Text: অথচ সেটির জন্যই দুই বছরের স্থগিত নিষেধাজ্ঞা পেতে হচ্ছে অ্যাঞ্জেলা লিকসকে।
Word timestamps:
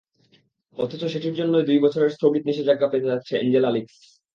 অথচ 0.77 1.01
সেটির 1.05 1.35
জন্যই 1.35 1.67
দুই 1.69 1.79
বছরের 1.79 2.09
স্থগিত 2.09 2.43
নিষেধাজ্ঞা 2.45 2.87
পেতে 2.87 3.07
হচ্ছে 3.11 3.33
অ্যাঞ্জেলা 3.37 3.69
লিকসকে। 3.71 4.07